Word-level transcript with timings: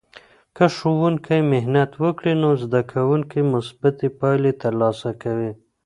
که 0.55 0.65
ښوونکی 0.75 1.39
محنت 1.53 1.91
وکړي، 2.03 2.33
نو 2.43 2.49
زده 2.63 2.81
کوونکې 2.91 3.39
مثبتې 3.53 4.07
پایلې 4.19 4.51
ترلاسه 4.61 5.09
کوي. 5.21 5.51